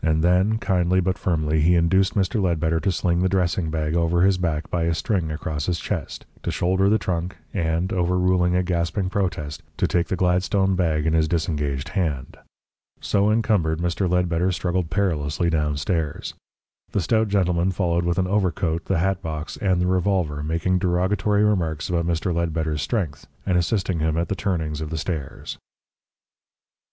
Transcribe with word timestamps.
And 0.00 0.22
then 0.22 0.58
kindly, 0.58 1.00
but 1.00 1.18
firmly, 1.18 1.60
he 1.60 1.74
induced 1.74 2.14
Mr. 2.14 2.40
Ledbetter 2.40 2.78
to 2.78 2.92
sling 2.92 3.18
the 3.18 3.28
dressing 3.28 3.68
bag 3.68 3.96
over 3.96 4.22
his 4.22 4.38
back 4.38 4.70
by 4.70 4.84
a 4.84 4.94
string 4.94 5.32
across 5.32 5.66
his 5.66 5.80
chest, 5.80 6.24
to 6.44 6.52
shoulder 6.52 6.88
the 6.88 6.98
trunk, 7.00 7.36
and, 7.52 7.92
overruling 7.92 8.54
a 8.54 8.62
gasping 8.62 9.10
protest, 9.10 9.64
to 9.78 9.88
take 9.88 10.06
the 10.06 10.14
Gladstone 10.14 10.76
bag 10.76 11.04
in 11.04 11.14
his 11.14 11.26
disengaged 11.26 11.88
hand. 11.88 12.36
So 13.00 13.28
encumbered, 13.28 13.80
Mr. 13.80 14.08
Ledbetter 14.08 14.52
struggled 14.52 14.88
perilously 14.88 15.50
downstairs. 15.50 16.34
The 16.92 17.00
stout 17.00 17.26
gentleman 17.26 17.72
followed 17.72 18.04
with 18.04 18.20
an 18.20 18.28
overcoat, 18.28 18.84
the 18.84 19.00
hatbox, 19.00 19.56
and 19.56 19.80
the 19.80 19.88
revolver, 19.88 20.44
making 20.44 20.78
derogatory 20.78 21.42
remarks 21.42 21.88
about 21.88 22.06
Mr. 22.06 22.32
Ledbetter's 22.32 22.82
strength, 22.82 23.26
and 23.44 23.58
assisting 23.58 23.98
him 23.98 24.16
at 24.16 24.28
the 24.28 24.36
turnings 24.36 24.80
of 24.80 24.90
the 24.90 24.96
stairs. 24.98 25.58